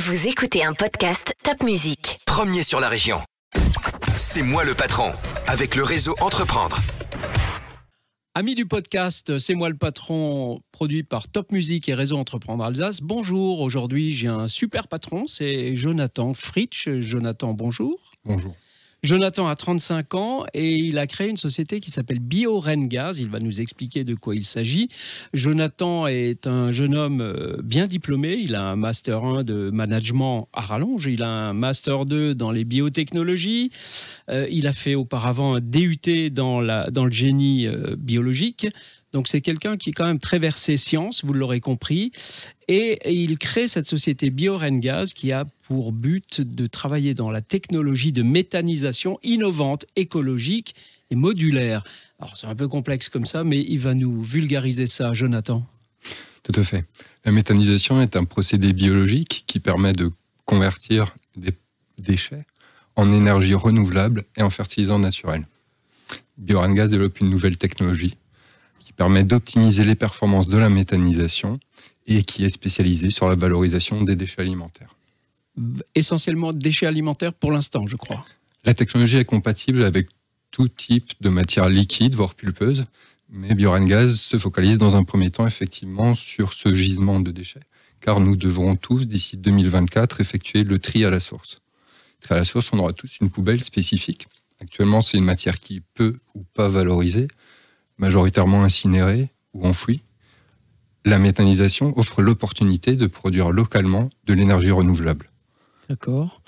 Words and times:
Vous 0.00 0.28
écoutez 0.28 0.64
un 0.64 0.74
podcast 0.74 1.34
Top 1.42 1.64
Music. 1.64 2.20
Premier 2.24 2.62
sur 2.62 2.78
la 2.78 2.88
région. 2.88 3.18
C'est 4.16 4.42
moi 4.42 4.64
le 4.64 4.74
patron, 4.74 5.10
avec 5.48 5.74
le 5.74 5.82
réseau 5.82 6.14
Entreprendre. 6.20 6.78
Amis 8.36 8.54
du 8.54 8.64
podcast, 8.64 9.38
c'est 9.38 9.54
moi 9.54 9.68
le 9.68 9.76
patron, 9.76 10.60
produit 10.70 11.02
par 11.02 11.26
Top 11.26 11.50
Music 11.50 11.88
et 11.88 11.94
Réseau 11.94 12.16
Entreprendre 12.16 12.62
Alsace. 12.62 13.00
Bonjour, 13.00 13.60
aujourd'hui 13.60 14.12
j'ai 14.12 14.28
un 14.28 14.46
super 14.46 14.86
patron, 14.86 15.26
c'est 15.26 15.74
Jonathan 15.74 16.32
Fritsch. 16.32 16.88
Jonathan, 17.00 17.52
bonjour. 17.52 18.12
Bonjour. 18.24 18.54
Jonathan 19.04 19.46
a 19.46 19.54
35 19.54 20.14
ans 20.14 20.44
et 20.54 20.72
il 20.72 20.98
a 20.98 21.06
créé 21.06 21.28
une 21.28 21.36
société 21.36 21.78
qui 21.78 21.90
s'appelle 21.92 22.18
BioRenGaz. 22.18 23.20
Il 23.20 23.30
va 23.30 23.38
nous 23.38 23.60
expliquer 23.60 24.02
de 24.02 24.16
quoi 24.16 24.34
il 24.34 24.44
s'agit. 24.44 24.88
Jonathan 25.32 26.08
est 26.08 26.48
un 26.48 26.72
jeune 26.72 26.96
homme 26.96 27.20
euh, 27.20 27.54
bien 27.62 27.86
diplômé. 27.86 28.34
Il 28.34 28.56
a 28.56 28.62
un 28.62 28.76
master 28.76 29.24
1 29.24 29.44
de 29.44 29.70
management 29.70 30.48
à 30.52 30.62
rallonge. 30.62 31.06
Il 31.06 31.22
a 31.22 31.28
un 31.28 31.52
master 31.52 32.06
2 32.06 32.34
dans 32.34 32.50
les 32.50 32.64
biotechnologies. 32.64 33.70
Euh, 34.30 34.48
il 34.50 34.66
a 34.66 34.72
fait 34.72 34.96
auparavant 34.96 35.54
un 35.54 35.60
DUT 35.60 36.30
dans, 36.30 36.60
le 36.60 37.10
génie 37.10 37.68
euh, 37.68 37.94
biologique. 37.96 38.66
Donc 39.18 39.26
c'est 39.26 39.40
quelqu'un 39.40 39.76
qui 39.76 39.90
est 39.90 39.92
quand 39.92 40.06
même 40.06 40.20
très 40.20 40.38
versé 40.38 40.76
science, 40.76 41.24
vous 41.24 41.32
l'aurez 41.32 41.58
compris. 41.58 42.12
Et 42.68 43.00
il 43.12 43.36
crée 43.36 43.66
cette 43.66 43.88
société 43.88 44.30
BioRenGaz 44.30 45.12
qui 45.12 45.32
a 45.32 45.44
pour 45.66 45.90
but 45.90 46.40
de 46.40 46.68
travailler 46.68 47.14
dans 47.14 47.28
la 47.28 47.40
technologie 47.40 48.12
de 48.12 48.22
méthanisation 48.22 49.18
innovante, 49.24 49.86
écologique 49.96 50.76
et 51.10 51.16
modulaire. 51.16 51.82
Alors 52.20 52.36
c'est 52.36 52.46
un 52.46 52.54
peu 52.54 52.68
complexe 52.68 53.08
comme 53.08 53.26
ça, 53.26 53.42
mais 53.42 53.60
il 53.60 53.80
va 53.80 53.94
nous 53.94 54.22
vulgariser 54.22 54.86
ça, 54.86 55.12
Jonathan. 55.12 55.66
Tout 56.44 56.52
à 56.54 56.62
fait. 56.62 56.84
La 57.24 57.32
méthanisation 57.32 58.00
est 58.00 58.14
un 58.14 58.24
procédé 58.24 58.72
biologique 58.72 59.42
qui 59.48 59.58
permet 59.58 59.94
de 59.94 60.12
convertir 60.44 61.16
des 61.36 61.54
déchets 61.98 62.46
en 62.94 63.12
énergie 63.12 63.54
renouvelable 63.54 64.26
et 64.36 64.44
en 64.44 64.50
fertilisant 64.50 65.00
naturel. 65.00 65.44
BioRenGaz 66.36 66.88
développe 66.88 67.18
une 67.18 67.30
nouvelle 67.30 67.56
technologie 67.56 68.16
qui 68.88 68.94
permet 68.94 69.22
d'optimiser 69.22 69.84
les 69.84 69.96
performances 69.96 70.48
de 70.48 70.56
la 70.56 70.70
méthanisation 70.70 71.60
et 72.06 72.22
qui 72.22 72.46
est 72.46 72.48
spécialisée 72.48 73.10
sur 73.10 73.28
la 73.28 73.34
valorisation 73.34 74.02
des 74.02 74.16
déchets 74.16 74.40
alimentaires. 74.40 74.96
Essentiellement 75.94 76.54
déchets 76.54 76.86
alimentaires 76.86 77.34
pour 77.34 77.52
l'instant, 77.52 77.86
je 77.86 77.96
crois. 77.96 78.24
La 78.64 78.72
technologie 78.72 79.18
est 79.18 79.26
compatible 79.26 79.84
avec 79.84 80.08
tout 80.52 80.68
type 80.68 81.12
de 81.20 81.28
matière 81.28 81.68
liquide, 81.68 82.14
voire 82.14 82.34
pulpeuse, 82.34 82.86
mais 83.28 83.52
Biorengaz 83.52 84.14
se 84.14 84.38
focalise 84.38 84.78
dans 84.78 84.96
un 84.96 85.04
premier 85.04 85.30
temps 85.30 85.46
effectivement 85.46 86.14
sur 86.14 86.54
ce 86.54 86.74
gisement 86.74 87.20
de 87.20 87.30
déchets, 87.30 87.60
car 88.00 88.20
nous 88.20 88.36
devrons 88.36 88.74
tous, 88.74 89.06
d'ici 89.06 89.36
2024, 89.36 90.22
effectuer 90.22 90.64
le 90.64 90.78
tri 90.78 91.04
à 91.04 91.10
la 91.10 91.20
source. 91.20 91.60
Tri 92.20 92.32
à 92.32 92.38
la 92.38 92.44
source, 92.44 92.70
on 92.72 92.78
aura 92.78 92.94
tous 92.94 93.18
une 93.20 93.28
poubelle 93.28 93.62
spécifique. 93.62 94.28
Actuellement, 94.62 95.02
c'est 95.02 95.18
une 95.18 95.24
matière 95.24 95.60
qui 95.60 95.82
peut 95.92 96.16
ou 96.34 96.42
pas 96.54 96.70
valoriser, 96.70 97.28
majoritairement 97.98 98.64
incinérée 98.64 99.28
ou 99.54 99.66
enfouie, 99.66 100.02
la 101.04 101.18
méthanisation 101.18 101.96
offre 101.98 102.22
l'opportunité 102.22 102.96
de 102.96 103.06
produire 103.06 103.50
localement 103.50 104.10
de 104.26 104.34
l'énergie 104.34 104.70
renouvelable. 104.70 105.30
D'accord. 105.88 106.40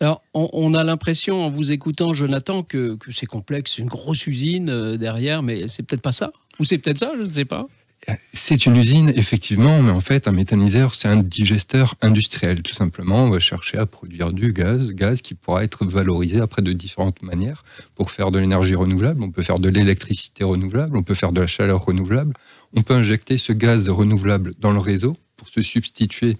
Alors, 0.00 0.22
on, 0.32 0.72
a 0.72 0.82
l'impression, 0.82 1.44
en 1.44 1.50
vous 1.50 1.72
écoutant, 1.72 2.14
Jonathan, 2.14 2.62
que, 2.62 2.96
que 2.96 3.12
c'est 3.12 3.26
complexe, 3.26 3.76
une 3.76 3.86
grosse 3.86 4.26
usine 4.26 4.70
euh, 4.70 4.96
derrière, 4.96 5.42
mais 5.42 5.68
c'est 5.68 5.82
peut-être 5.82 6.00
pas 6.00 6.12
ça? 6.12 6.32
Ou 6.58 6.64
c'est 6.64 6.78
peut-être 6.78 6.98
ça, 6.98 7.12
je 7.18 7.22
ne 7.22 7.30
sais 7.30 7.44
pas. 7.44 7.66
C'est 8.32 8.64
une 8.66 8.76
usine, 8.76 9.12
effectivement, 9.14 9.82
mais 9.82 9.90
en 9.90 10.00
fait, 10.00 10.26
un 10.26 10.32
méthaniseur, 10.32 10.94
c'est 10.94 11.08
un 11.08 11.22
digesteur 11.22 11.94
industriel, 12.00 12.62
tout 12.62 12.72
simplement. 12.72 13.24
On 13.24 13.30
va 13.30 13.40
chercher 13.40 13.76
à 13.76 13.86
produire 13.86 14.32
du 14.32 14.52
gaz, 14.52 14.92
gaz 14.92 15.20
qui 15.20 15.34
pourra 15.34 15.64
être 15.64 15.84
valorisé 15.84 16.40
après 16.40 16.62
de 16.62 16.72
différentes 16.72 17.22
manières 17.22 17.64
pour 17.94 18.10
faire 18.10 18.30
de 18.30 18.38
l'énergie 18.38 18.74
renouvelable. 18.74 19.22
On 19.22 19.30
peut 19.30 19.42
faire 19.42 19.58
de 19.58 19.68
l'électricité 19.68 20.44
renouvelable, 20.44 20.96
on 20.96 21.02
peut 21.02 21.14
faire 21.14 21.32
de 21.32 21.40
la 21.40 21.46
chaleur 21.46 21.84
renouvelable. 21.84 22.34
On 22.74 22.82
peut 22.82 22.94
injecter 22.94 23.36
ce 23.36 23.52
gaz 23.52 23.88
renouvelable 23.88 24.54
dans 24.58 24.72
le 24.72 24.78
réseau 24.78 25.16
pour 25.36 25.48
se 25.48 25.62
substituer 25.62 26.38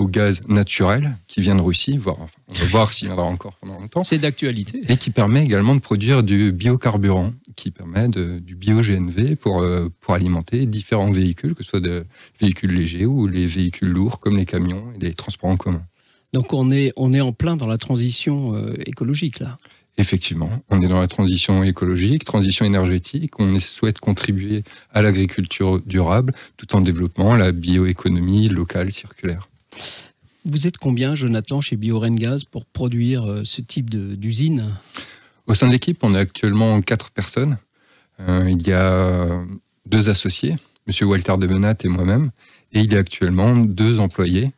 au 0.00 0.06
gaz 0.06 0.40
naturel 0.48 1.18
qui 1.28 1.42
vient 1.42 1.54
de 1.54 1.60
Russie, 1.60 1.98
voir, 1.98 2.16
on 2.20 2.54
va 2.58 2.64
voir 2.66 2.92
s'il 2.92 3.08
viendra 3.08 3.26
encore 3.26 3.54
pendant 3.60 3.78
longtemps. 3.78 4.02
C'est 4.02 4.18
d'actualité. 4.18 4.80
Et 4.88 4.96
qui 4.96 5.10
permet 5.10 5.44
également 5.44 5.74
de 5.74 5.80
produire 5.80 6.22
du 6.22 6.52
biocarburant, 6.52 7.32
qui 7.54 7.70
permet 7.70 8.08
de, 8.08 8.38
du 8.38 8.54
bio-GNV 8.56 9.36
pour, 9.36 9.60
euh, 9.60 9.88
pour 10.00 10.14
alimenter 10.14 10.64
différents 10.64 11.10
véhicules, 11.10 11.54
que 11.54 11.62
ce 11.62 11.70
soit 11.70 11.80
des 11.80 12.02
véhicules 12.40 12.72
légers 12.72 13.04
ou 13.04 13.26
les 13.26 13.44
véhicules 13.44 13.90
lourds 13.90 14.20
comme 14.20 14.38
les 14.38 14.46
camions 14.46 14.86
et 14.96 15.04
les 15.04 15.14
transports 15.14 15.50
en 15.50 15.56
commun. 15.58 15.82
Donc 16.32 16.54
on 16.54 16.70
est, 16.70 16.92
on 16.96 17.12
est 17.12 17.20
en 17.20 17.32
plein 17.32 17.56
dans 17.56 17.68
la 17.68 17.78
transition 17.78 18.54
euh, 18.54 18.74
écologique 18.86 19.38
là. 19.38 19.58
Effectivement, 19.98 20.50
on 20.70 20.80
est 20.80 20.88
dans 20.88 21.00
la 21.00 21.08
transition 21.08 21.62
écologique, 21.62 22.24
transition 22.24 22.64
énergétique. 22.64 23.38
On 23.38 23.60
souhaite 23.60 23.98
contribuer 23.98 24.62
à 24.94 25.02
l'agriculture 25.02 25.78
durable 25.84 26.32
tout 26.56 26.74
en 26.74 26.80
développant 26.80 27.34
la 27.34 27.52
bioéconomie 27.52 28.48
locale 28.48 28.92
circulaire. 28.92 29.49
Vous 30.44 30.66
êtes 30.66 30.78
combien, 30.78 31.14
Jonathan, 31.14 31.60
chez 31.60 31.76
BioRenGaz 31.76 32.44
pour 32.44 32.64
produire 32.64 33.30
euh, 33.30 33.42
ce 33.44 33.60
type 33.60 33.90
d'usine? 33.90 34.74
Au 35.46 35.54
sein 35.54 35.66
de 35.66 35.72
l'équipe, 35.72 36.02
on 36.02 36.14
est 36.14 36.18
actuellement 36.18 36.80
quatre 36.80 37.10
personnes. 37.10 37.58
Euh, 38.20 38.48
il 38.48 38.66
y 38.66 38.72
a 38.72 39.44
deux 39.86 40.08
associés, 40.08 40.56
M. 40.86 41.08
Walter 41.08 41.34
Demenat 41.38 41.76
et 41.84 41.88
moi-même, 41.88 42.30
et 42.72 42.80
il 42.80 42.92
y 42.92 42.96
a 42.96 43.00
actuellement 43.00 43.56
deux 43.56 43.98
employés 43.98 44.52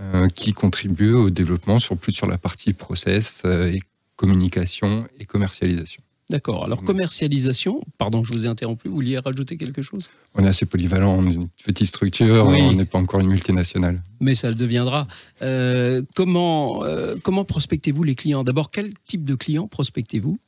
euh, 0.00 0.28
qui 0.28 0.52
contribuent 0.52 1.14
au 1.14 1.30
développement 1.30 1.80
sur 1.80 1.96
plus 1.96 2.12
sur 2.12 2.26
la 2.26 2.38
partie 2.38 2.72
process 2.72 3.42
et 3.44 3.80
communication 4.16 5.06
et 5.18 5.24
commercialisation. 5.26 6.02
D'accord. 6.28 6.64
Alors, 6.64 6.82
commercialisation, 6.82 7.82
pardon, 7.98 8.24
je 8.24 8.32
vous 8.32 8.46
ai 8.46 8.48
interrompu, 8.48 8.88
vous 8.88 8.96
vouliez 8.96 9.18
rajouter 9.18 9.56
quelque 9.56 9.80
chose? 9.80 10.10
On 10.34 10.44
est 10.44 10.48
assez 10.48 10.66
polyvalent, 10.66 11.14
on 11.16 11.26
est 11.28 11.34
une 11.34 11.48
petite 11.64 11.86
structure, 11.86 12.46
on 12.46 12.72
n'est 12.72 12.84
pas 12.84 12.98
encore 12.98 13.20
une 13.20 13.28
multinationale. 13.28 14.02
Mais 14.20 14.34
ça 14.34 14.48
le 14.48 14.56
deviendra. 14.56 15.06
Euh, 15.42 16.02
comment 16.16 16.84
euh, 16.84 17.14
comment 17.22 17.44
prospectez-vous 17.44 18.02
les 18.02 18.16
clients? 18.16 18.42
D'abord, 18.42 18.72
quel 18.72 18.94
type 19.06 19.24
de 19.24 19.36
clients 19.36 19.68
prospectez-vous? 19.68 20.38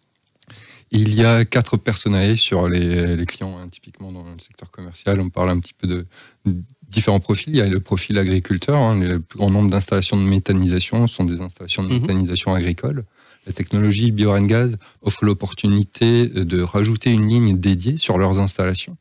Il 0.91 1.15
y 1.15 1.25
a 1.25 1.45
quatre 1.45 1.77
personnalités 1.77 2.37
sur 2.37 2.69
les, 2.69 3.25
clients, 3.27 3.59
hein, 3.59 3.69
typiquement 3.69 4.11
dans 4.11 4.25
le 4.25 4.41
secteur 4.41 4.71
commercial. 4.71 5.21
On 5.21 5.29
parle 5.29 5.51
un 5.51 5.61
petit 5.61 5.75
peu 5.75 5.87
de 5.87 6.07
différents 6.89 7.21
profils. 7.21 7.55
Il 7.55 7.59
y 7.59 7.61
a 7.61 7.67
le 7.67 7.81
profil 7.81 8.19
agriculteur. 8.19 8.79
Hein, 8.79 8.99
le 8.99 9.21
plus 9.21 9.39
grand 9.39 9.51
nombre 9.51 9.71
d'installations 9.71 10.17
de 10.17 10.23
méthanisation 10.23 11.07
sont 11.07 11.25
des 11.25 11.41
installations 11.41 11.83
de 11.83 11.89
mhm. 11.89 12.01
méthanisation 12.01 12.55
agricole. 12.55 13.05
La 13.47 13.53
technologie 13.53 14.13
BioRenGaz 14.13 14.77
offre 15.03 15.25
l'opportunité 15.25 16.29
de 16.29 16.61
rajouter 16.61 17.11
une 17.11 17.29
ligne 17.29 17.59
dédiée 17.59 17.97
sur 17.97 18.19
leurs 18.19 18.39
installations. 18.39 18.97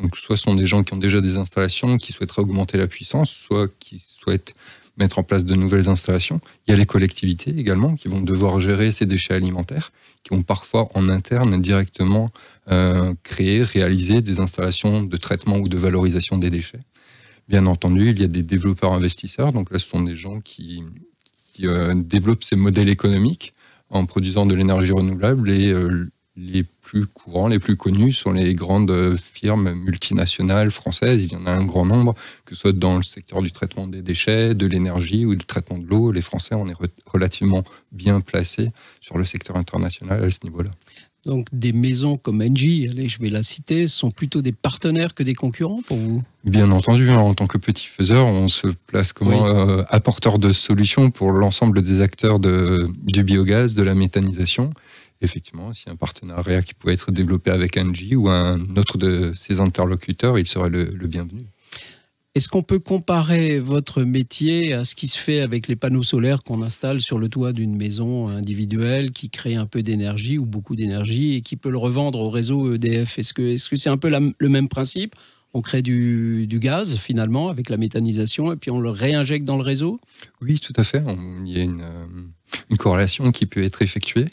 Donc, 0.00 0.16
soit 0.16 0.36
ce 0.36 0.44
sont 0.44 0.54
des 0.54 0.66
gens 0.66 0.82
qui 0.82 0.92
ont 0.94 0.98
déjà 0.98 1.20
des 1.20 1.36
installations, 1.36 1.96
qui 1.98 2.12
souhaiteraient 2.12 2.42
augmenter 2.42 2.78
la 2.78 2.88
puissance, 2.88 3.30
soit 3.30 3.70
qui 3.78 3.98
souhaitent 3.98 4.54
mettre 4.96 5.18
en 5.18 5.22
place 5.22 5.44
de 5.44 5.54
nouvelles 5.54 5.88
installations. 5.88 6.40
Il 6.66 6.70
y 6.70 6.74
a 6.74 6.76
les 6.76 6.86
collectivités 6.86 7.50
également 7.56 7.94
qui 7.94 8.08
vont 8.08 8.20
devoir 8.20 8.60
gérer 8.60 8.92
ces 8.92 9.06
déchets 9.06 9.34
alimentaires, 9.34 9.92
qui 10.22 10.34
vont 10.34 10.42
parfois 10.42 10.88
en 10.94 11.08
interne 11.08 11.60
directement 11.60 12.28
euh, 12.70 13.14
créer, 13.22 13.62
réaliser 13.62 14.22
des 14.22 14.40
installations 14.40 15.02
de 15.02 15.16
traitement 15.16 15.56
ou 15.56 15.68
de 15.68 15.76
valorisation 15.76 16.38
des 16.38 16.50
déchets. 16.50 16.80
Bien 17.48 17.66
entendu, 17.66 18.10
il 18.10 18.20
y 18.20 18.24
a 18.24 18.28
des 18.28 18.42
développeurs 18.42 18.92
investisseurs, 18.92 19.52
donc 19.52 19.70
là 19.70 19.78
ce 19.78 19.86
sont 19.86 20.02
des 20.02 20.16
gens 20.16 20.40
qui, 20.40 20.82
euh, 21.62 21.94
développent 21.94 22.44
ces 22.44 22.56
modèles 22.56 22.88
économiques 22.88 23.53
en 23.94 24.06
produisant 24.06 24.46
de 24.46 24.54
l'énergie 24.54 24.92
renouvelable 24.92 25.50
et 25.50 25.72
euh, 25.72 26.10
les 26.36 26.64
plus 26.64 27.06
courants, 27.06 27.46
les 27.46 27.60
plus 27.60 27.76
connus 27.76 28.12
sont 28.12 28.32
les 28.32 28.54
grandes 28.54 29.16
firmes 29.16 29.72
multinationales 29.72 30.72
françaises. 30.72 31.24
Il 31.24 31.32
y 31.32 31.36
en 31.36 31.46
a 31.46 31.52
un 31.52 31.64
grand 31.64 31.86
nombre, 31.86 32.14
que 32.44 32.54
ce 32.54 32.62
soit 32.62 32.72
dans 32.72 32.96
le 32.96 33.02
secteur 33.02 33.40
du 33.40 33.52
traitement 33.52 33.86
des 33.86 34.02
déchets, 34.02 34.54
de 34.54 34.66
l'énergie 34.66 35.24
ou 35.24 35.36
du 35.36 35.44
traitement 35.44 35.78
de 35.78 35.86
l'eau. 35.86 36.10
Les 36.10 36.22
Français, 36.22 36.56
on 36.56 36.68
est 36.68 36.74
relativement 37.06 37.62
bien 37.92 38.20
placés 38.20 38.72
sur 39.00 39.16
le 39.16 39.24
secteur 39.24 39.56
international 39.56 40.24
à 40.24 40.30
ce 40.30 40.40
niveau-là. 40.42 40.70
Donc 41.26 41.48
des 41.52 41.72
maisons 41.72 42.18
comme 42.18 42.42
Engie, 42.42 42.86
allez, 42.90 43.08
je 43.08 43.18
vais 43.18 43.30
la 43.30 43.42
citer, 43.42 43.88
sont 43.88 44.10
plutôt 44.10 44.42
des 44.42 44.52
partenaires 44.52 45.14
que 45.14 45.22
des 45.22 45.34
concurrents 45.34 45.80
pour 45.86 45.96
vous? 45.96 46.22
Bien 46.44 46.70
entendu, 46.70 47.08
hein, 47.08 47.16
en 47.16 47.34
tant 47.34 47.46
que 47.46 47.56
petit 47.56 47.86
faiseur, 47.86 48.26
on 48.26 48.48
se 48.48 48.68
place 48.86 49.12
comme 49.14 49.32
euh, 49.32 49.84
apporteur 49.88 50.38
de 50.38 50.52
solutions 50.52 51.10
pour 51.10 51.32
l'ensemble 51.32 51.80
des 51.80 52.02
acteurs 52.02 52.40
de, 52.40 52.90
du 53.04 53.24
biogaz, 53.24 53.74
de 53.74 53.82
la 53.82 53.94
méthanisation. 53.94 54.70
Effectivement, 55.22 55.72
si 55.72 55.88
un 55.88 55.96
partenariat 55.96 56.60
qui 56.60 56.74
pouvait 56.74 56.92
être 56.92 57.10
développé 57.10 57.50
avec 57.50 57.78
Engie 57.78 58.16
ou 58.16 58.28
un 58.28 58.60
autre 58.76 58.98
de 58.98 59.32
ses 59.34 59.60
interlocuteurs, 59.60 60.38
il 60.38 60.46
serait 60.46 60.68
le 60.68 61.06
bienvenu. 61.06 61.46
Est-ce 62.34 62.48
qu'on 62.48 62.64
peut 62.64 62.80
comparer 62.80 63.60
votre 63.60 64.02
métier 64.02 64.72
à 64.72 64.84
ce 64.84 64.96
qui 64.96 65.06
se 65.06 65.16
fait 65.16 65.38
avec 65.38 65.68
les 65.68 65.76
panneaux 65.76 66.02
solaires 66.02 66.42
qu'on 66.42 66.62
installe 66.62 67.00
sur 67.00 67.20
le 67.20 67.28
toit 67.28 67.52
d'une 67.52 67.76
maison 67.76 68.26
individuelle 68.26 69.12
qui 69.12 69.30
crée 69.30 69.54
un 69.54 69.66
peu 69.66 69.84
d'énergie 69.84 70.36
ou 70.36 70.44
beaucoup 70.44 70.74
d'énergie 70.74 71.34
et 71.34 71.42
qui 71.42 71.54
peut 71.54 71.70
le 71.70 71.78
revendre 71.78 72.18
au 72.18 72.30
réseau 72.30 72.74
EDF 72.74 73.20
Est-ce 73.20 73.34
que 73.34 73.56
c'est 73.56 73.76
-ce 73.76 73.88
un 73.88 73.98
peu 73.98 74.10
le 74.10 74.48
même 74.48 74.68
principe? 74.68 75.14
On 75.52 75.62
crée 75.62 75.82
du, 75.82 76.48
gaz 76.60 76.96
finalement 76.96 77.50
avec 77.50 77.70
la 77.70 77.76
méthanisation 77.76 78.52
et 78.52 78.56
puis 78.56 78.72
on 78.72 78.80
le 78.80 78.90
réinjecte 78.90 79.44
dans 79.44 79.56
le 79.56 79.62
réseau? 79.62 80.00
Oui, 80.42 80.58
tout 80.58 80.72
à 80.74 80.82
fait. 80.82 81.04
Il 81.46 81.52
y 81.52 81.60
a 81.60 81.62
une, 81.62 81.86
une 82.68 82.76
corrélation 82.76 83.30
qui 83.30 83.46
peut 83.46 83.62
être 83.62 83.80
effectuée 83.80 84.30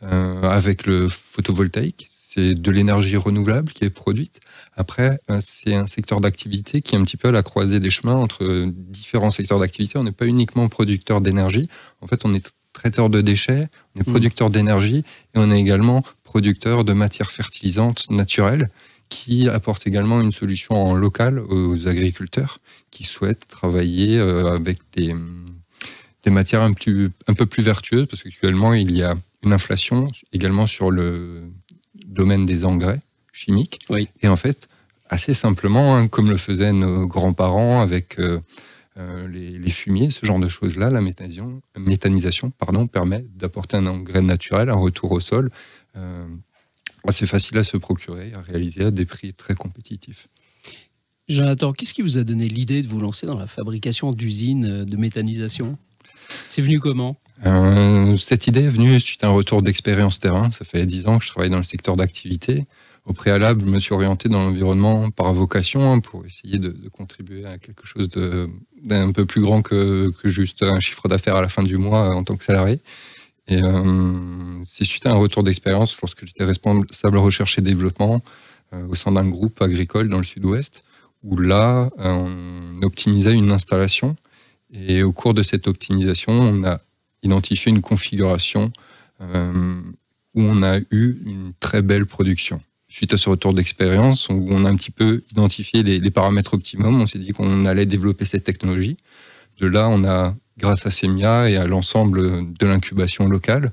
avec 0.00 0.86
le 0.86 1.08
photovoltaïque 1.08 2.06
c'est 2.32 2.54
de 2.54 2.70
l'énergie 2.70 3.16
renouvelable 3.16 3.72
qui 3.72 3.84
est 3.84 3.90
produite. 3.90 4.40
Après, 4.76 5.18
euh, 5.30 5.40
c'est 5.40 5.74
un 5.74 5.88
secteur 5.88 6.20
d'activité 6.20 6.80
qui 6.80 6.94
est 6.94 6.98
un 6.98 7.04
petit 7.04 7.16
peu 7.16 7.28
à 7.28 7.32
la 7.32 7.42
croisée 7.42 7.80
des 7.80 7.90
chemins 7.90 8.14
entre 8.14 8.66
différents 8.66 9.32
secteurs 9.32 9.58
d'activité. 9.58 9.98
On 9.98 10.04
n'est 10.04 10.12
pas 10.12 10.26
uniquement 10.26 10.68
producteur 10.68 11.20
d'énergie. 11.20 11.68
En 12.00 12.06
fait, 12.06 12.24
on 12.24 12.34
est 12.34 12.52
traiteur 12.72 13.10
de 13.10 13.20
déchets, 13.20 13.68
on 13.94 14.00
est 14.00 14.08
mmh. 14.08 14.12
producteur 14.12 14.50
d'énergie 14.50 14.98
et 15.34 15.38
on 15.38 15.50
est 15.50 15.58
également 15.58 16.04
producteur 16.22 16.84
de 16.84 16.92
matières 16.92 17.32
fertilisantes 17.32 18.08
naturelles 18.10 18.70
qui 19.08 19.48
apportent 19.48 19.88
également 19.88 20.20
une 20.20 20.30
solution 20.30 20.76
en 20.76 20.94
local 20.94 21.40
aux 21.40 21.88
agriculteurs 21.88 22.60
qui 22.92 23.02
souhaitent 23.02 23.48
travailler 23.48 24.18
euh, 24.18 24.54
avec 24.54 24.78
des, 24.92 25.16
des 26.22 26.30
matières 26.30 26.62
un, 26.62 26.74
un 27.26 27.34
peu 27.34 27.46
plus 27.46 27.64
vertueuses 27.64 28.06
parce 28.06 28.22
qu'actuellement, 28.22 28.72
il 28.72 28.92
y 28.96 29.02
a 29.02 29.16
une 29.42 29.52
inflation 29.52 30.12
également 30.32 30.68
sur 30.68 30.90
le 30.90 31.42
domaine 32.10 32.46
des 32.46 32.64
engrais 32.64 33.00
chimiques. 33.32 33.80
Et 34.22 34.28
en 34.28 34.36
fait, 34.36 34.68
assez 35.08 35.34
simplement, 35.34 35.96
hein, 35.96 36.08
comme 36.08 36.30
le 36.30 36.36
faisaient 36.36 36.72
nos 36.72 37.06
grands-parents 37.06 37.80
avec 37.80 38.18
euh, 38.18 38.40
euh, 38.96 39.28
les, 39.28 39.70
fumiers, 39.70 40.10
ce 40.10 40.24
genre 40.24 40.38
de 40.38 40.48
choses-là, 40.48 40.90
la 40.90 41.00
méthanisation, 41.00 41.62
méthanisation 41.76 42.50
pardon, 42.50 42.86
permet 42.86 43.24
d'apporter 43.34 43.76
un 43.76 43.86
engrais 43.86 44.22
naturel, 44.22 44.70
un 44.70 44.74
retour 44.74 45.12
au 45.12 45.20
sol, 45.20 45.50
euh, 45.96 46.26
assez 47.06 47.26
facile 47.26 47.58
à 47.58 47.64
se 47.64 47.76
procurer, 47.76 48.32
à 48.34 48.40
réaliser 48.40 48.84
à 48.84 48.90
des 48.90 49.04
prix 49.06 49.34
très 49.34 49.54
compétitifs. 49.54 50.28
Jonathan, 51.28 51.72
qu'est-ce 51.72 51.94
qui 51.94 52.02
vous 52.02 52.18
a 52.18 52.24
donné 52.24 52.48
l'idée 52.48 52.82
de 52.82 52.88
vous 52.88 52.98
lancer 52.98 53.26
dans 53.26 53.38
la 53.38 53.46
fabrication 53.46 54.12
d'usines 54.12 54.84
de 54.84 54.96
méthanisation? 54.96 55.78
C'est 56.50 56.62
venu 56.62 56.80
comment 56.80 57.14
euh, 57.46 58.16
cette 58.16 58.48
idée 58.48 58.64
est 58.64 58.68
venue 58.68 58.98
suite 58.98 59.22
à 59.22 59.28
un 59.28 59.30
retour 59.30 59.62
d'expérience 59.62 60.18
terrain. 60.18 60.50
Ça 60.50 60.64
fait 60.64 60.84
dix 60.84 61.06
ans 61.06 61.20
que 61.20 61.24
je 61.24 61.30
travaille 61.30 61.48
dans 61.48 61.56
le 61.56 61.62
secteur 61.62 61.96
d'activité. 61.96 62.66
Au 63.06 63.12
préalable, 63.12 63.60
je 63.60 63.66
me 63.66 63.78
suis 63.78 63.94
orienté 63.94 64.28
dans 64.28 64.40
l'environnement 64.40 65.10
par 65.10 65.32
vocation 65.32 65.92
hein, 65.92 66.00
pour 66.00 66.26
essayer 66.26 66.58
de, 66.58 66.74
contribuer 66.92 67.46
à 67.46 67.56
quelque 67.58 67.86
chose 67.86 68.08
d'un 68.82 69.12
peu 69.12 69.26
plus 69.26 69.40
grand 69.40 69.62
que, 69.62 70.12
juste 70.24 70.64
un 70.64 70.80
chiffre 70.80 71.06
d'affaires 71.06 71.36
à 71.36 71.40
la 71.40 71.48
fin 71.48 71.62
du 71.62 71.76
mois 71.76 72.10
euh, 72.10 72.14
en 72.14 72.24
tant 72.24 72.34
que 72.34 72.44
salarié. 72.44 72.80
Euh, 73.52 74.58
c'est 74.64 74.84
suite 74.84 75.06
à 75.06 75.12
un 75.12 75.18
retour 75.18 75.44
d'expérience 75.44 75.96
lorsque 76.02 76.26
j'étais 76.26 76.44
responsable 76.44 77.18
recherche 77.18 77.58
et 77.58 77.62
développement 77.62 78.22
au 78.88 78.96
sein 78.96 79.12
d'un 79.12 79.28
groupe 79.28 79.62
agricole 79.62 80.08
dans 80.08 80.18
le 80.18 80.24
sud-ouest, 80.24 80.82
où 81.22 81.36
là, 81.38 81.90
on 81.98 82.82
optimisait 82.82 83.34
une 83.34 83.52
installation. 83.52 84.16
Et 84.72 85.02
au 85.02 85.12
cours 85.12 85.34
de 85.34 85.42
cette 85.42 85.66
optimisation, 85.66 86.32
on 86.32 86.64
a 86.64 86.80
identifier 87.22 87.70
une 87.70 87.82
configuration 87.82 88.72
euh, 89.20 89.80
où 90.34 90.42
on 90.42 90.62
a 90.62 90.78
eu 90.78 91.16
une 91.24 91.52
très 91.60 91.82
belle 91.82 92.06
production. 92.06 92.60
Suite 92.88 93.14
à 93.14 93.18
ce 93.18 93.28
retour 93.28 93.54
d'expérience, 93.54 94.28
où 94.28 94.46
on 94.50 94.64
a 94.64 94.70
un 94.70 94.76
petit 94.76 94.90
peu 94.90 95.22
identifié 95.30 95.82
les, 95.82 96.10
paramètres 96.10 96.54
optimums, 96.54 97.00
on 97.00 97.06
s'est 97.06 97.18
dit 97.18 97.32
qu'on 97.32 97.64
allait 97.66 97.86
développer 97.86 98.24
cette 98.24 98.44
technologie. 98.44 98.96
De 99.58 99.66
là, 99.66 99.88
on 99.88 100.04
a, 100.04 100.34
grâce 100.58 100.86
à 100.86 100.90
Semia 100.90 101.48
et 101.48 101.56
à 101.56 101.66
l'ensemble 101.66 102.52
de 102.54 102.66
l'incubation 102.66 103.28
locale, 103.28 103.70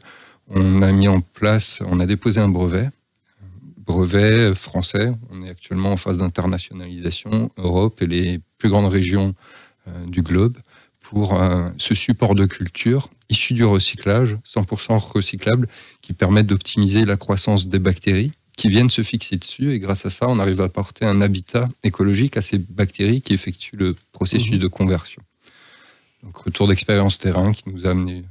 on 0.49 0.81
a 0.81 0.91
mis 0.91 1.07
en 1.07 1.21
place, 1.21 1.81
on 1.87 1.99
a 1.99 2.05
déposé 2.05 2.39
un 2.41 2.49
brevet, 2.49 2.89
brevet 3.77 4.53
français. 4.53 5.11
On 5.31 5.43
est 5.43 5.49
actuellement 5.49 5.91
en 5.91 5.97
phase 5.97 6.17
d'internationalisation, 6.19 7.51
Europe 7.57 8.01
et 8.01 8.07
les 8.07 8.39
plus 8.57 8.69
grandes 8.69 8.91
régions 8.91 9.33
euh, 9.87 10.05
du 10.05 10.21
globe 10.21 10.57
pour 11.09 11.41
euh, 11.41 11.69
ce 11.77 11.95
support 11.95 12.35
de 12.35 12.45
culture 12.45 13.09
issu 13.29 13.53
du 13.53 13.63
recyclage, 13.63 14.37
100% 14.45 14.97
recyclable, 14.97 15.69
qui 16.01 16.11
permet 16.11 16.43
d'optimiser 16.43 17.05
la 17.05 17.15
croissance 17.15 17.67
des 17.67 17.79
bactéries 17.79 18.33
qui 18.57 18.67
viennent 18.69 18.89
se 18.89 19.03
fixer 19.03 19.37
dessus 19.37 19.71
et 19.71 19.79
grâce 19.79 20.05
à 20.05 20.09
ça, 20.09 20.27
on 20.27 20.39
arrive 20.39 20.59
à 20.59 20.65
apporter 20.65 21.05
un 21.05 21.21
habitat 21.21 21.69
écologique 21.83 22.35
à 22.35 22.41
ces 22.41 22.57
bactéries 22.57 23.21
qui 23.21 23.33
effectuent 23.33 23.77
le 23.77 23.95
processus 24.11 24.53
mhm. 24.53 24.59
de 24.59 24.67
conversion. 24.67 25.21
Donc 26.23 26.35
retour 26.37 26.67
d'expérience 26.67 27.19
terrain 27.19 27.53
qui 27.53 27.63
nous 27.67 27.85
a 27.85 27.91
amené 27.91 28.25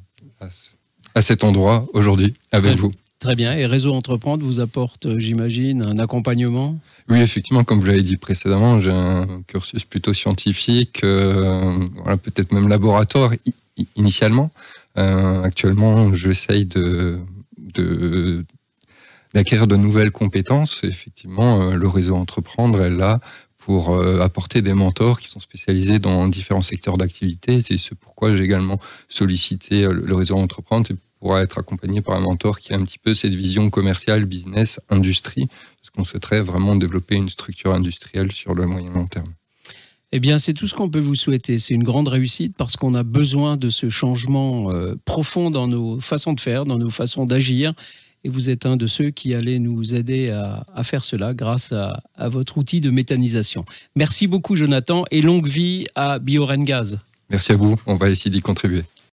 à, 1.14 1.22
cet 1.22 1.44
endroit 1.44 1.86
aujourd'hui 1.94 2.34
avec 2.52 2.76
vous. 2.76 2.92
Très 3.18 3.34
bien. 3.34 3.54
Et 3.54 3.64
Réseau 3.64 3.94
Entreprendre 3.94 4.44
vous 4.44 4.60
apporte, 4.60 5.06
euh, 5.06 5.18
j'imagine, 5.18 5.82
un 5.82 5.96
accompagnement? 5.96 6.78
Oui, 7.08 7.20
effectivement, 7.20 7.64
comme 7.64 7.80
vous 7.80 7.86
l'avez 7.86 8.02
dit 8.02 8.18
précédemment, 8.18 8.78
j'ai 8.80 8.90
un 8.90 9.42
cursus 9.46 9.84
plutôt 9.84 10.12
scientifique, 10.12 11.00
euh, 11.02 11.88
peut-être 12.22 12.52
même 12.52 12.68
laboratoire 12.68 13.32
initialement. 13.96 14.50
Euh, 14.98 15.42
actuellement, 15.42 16.12
j'essaye 16.12 16.66
de, 16.66 17.20
d'acquérir 19.32 19.66
de 19.66 19.76
nouvelles 19.76 20.10
compétences. 20.10 20.80
Effectivement, 20.82 21.70
le 21.70 21.88
Réseau 21.88 22.16
Entreprendre 22.16 22.82
est 22.82 22.90
là 22.90 23.20
pour 23.58 24.00
apporter 24.22 24.62
des 24.62 24.74
mentors 24.74 25.18
qui 25.18 25.28
sont 25.28 25.40
spécialisés 25.40 25.98
dans 25.98 26.28
différents 26.28 26.62
secteurs 26.62 26.96
d'activité. 26.96 27.60
C'est 27.60 27.78
ce 27.78 27.94
pourquoi 27.94 28.36
j'ai 28.36 28.44
également 28.44 28.78
sollicité 29.08 29.88
le 29.88 30.14
réseau 30.14 30.36
Entreprendre 30.36 30.86
pourra 31.26 31.42
être 31.42 31.58
accompagné 31.58 32.02
par 32.02 32.14
un 32.14 32.20
mentor 32.20 32.60
qui 32.60 32.72
a 32.72 32.76
un 32.76 32.84
petit 32.84 33.00
peu 33.00 33.12
cette 33.12 33.34
vision 33.34 33.68
commerciale, 33.68 34.26
business, 34.26 34.78
industrie, 34.88 35.48
parce 35.80 35.90
qu'on 35.90 36.04
souhaiterait 36.04 36.40
vraiment 36.40 36.76
développer 36.76 37.16
une 37.16 37.28
structure 37.28 37.74
industrielle 37.74 38.30
sur 38.30 38.54
le 38.54 38.64
moyen 38.64 38.92
long 38.92 39.08
terme. 39.08 39.34
Eh 40.12 40.20
bien, 40.20 40.38
c'est 40.38 40.52
tout 40.52 40.68
ce 40.68 40.74
qu'on 40.74 40.88
peut 40.88 41.00
vous 41.00 41.16
souhaiter. 41.16 41.58
C'est 41.58 41.74
une 41.74 41.82
grande 41.82 42.06
réussite 42.06 42.54
parce 42.56 42.76
qu'on 42.76 42.94
a 42.94 43.02
besoin 43.02 43.56
de 43.56 43.70
ce 43.70 43.88
changement 43.88 44.70
euh, 44.72 44.94
profond 45.04 45.50
dans 45.50 45.66
nos 45.66 46.00
façons 46.00 46.32
de 46.32 46.40
faire, 46.40 46.64
dans 46.64 46.78
nos 46.78 46.90
façons 46.90 47.26
d'agir. 47.26 47.72
Et 48.22 48.28
vous 48.28 48.48
êtes 48.48 48.64
un 48.64 48.76
de 48.76 48.86
ceux 48.86 49.10
qui 49.10 49.34
allez 49.34 49.58
nous 49.58 49.96
aider 49.96 50.30
à, 50.30 50.84
faire 50.84 51.04
cela 51.04 51.34
grâce 51.34 51.72
à, 51.72 52.04
à, 52.14 52.28
votre 52.28 52.56
outil 52.56 52.80
de 52.80 52.90
méthanisation. 52.90 53.64
Merci 53.96 54.28
beaucoup, 54.28 54.54
Jonathan, 54.54 55.04
et 55.10 55.22
longue 55.22 55.48
vie 55.48 55.86
à 55.96 56.20
BioRenGaz. 56.20 57.00
Merci 57.30 57.50
à 57.50 57.56
vous. 57.56 57.74
On 57.84 57.96
va 57.96 58.10
essayer 58.10 58.30
d'y 58.30 58.42
contribuer. 58.42 58.84